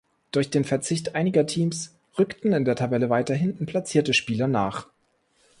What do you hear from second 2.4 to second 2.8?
in der